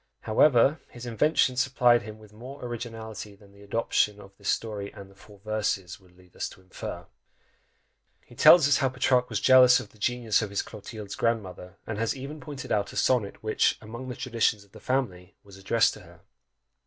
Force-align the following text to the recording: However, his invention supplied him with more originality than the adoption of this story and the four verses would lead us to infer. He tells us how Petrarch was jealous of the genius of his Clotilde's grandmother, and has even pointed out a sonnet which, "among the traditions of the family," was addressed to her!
However, 0.21 0.79
his 0.89 1.05
invention 1.05 1.55
supplied 1.55 2.01
him 2.01 2.17
with 2.17 2.33
more 2.33 2.65
originality 2.65 3.35
than 3.35 3.51
the 3.51 3.61
adoption 3.61 4.19
of 4.19 4.35
this 4.35 4.49
story 4.49 4.91
and 4.91 5.11
the 5.11 5.15
four 5.15 5.37
verses 5.45 5.99
would 5.99 6.17
lead 6.17 6.35
us 6.35 6.49
to 6.49 6.61
infer. 6.61 7.05
He 8.25 8.33
tells 8.33 8.67
us 8.67 8.77
how 8.77 8.89
Petrarch 8.89 9.29
was 9.29 9.39
jealous 9.39 9.79
of 9.79 9.89
the 9.89 9.99
genius 9.99 10.41
of 10.41 10.49
his 10.49 10.63
Clotilde's 10.63 11.13
grandmother, 11.15 11.77
and 11.85 11.99
has 11.99 12.17
even 12.17 12.39
pointed 12.39 12.71
out 12.71 12.91
a 12.91 12.95
sonnet 12.95 13.43
which, 13.43 13.77
"among 13.79 14.09
the 14.09 14.15
traditions 14.15 14.63
of 14.63 14.71
the 14.71 14.79
family," 14.79 15.35
was 15.43 15.57
addressed 15.57 15.93
to 15.93 15.99
her! 15.99 16.21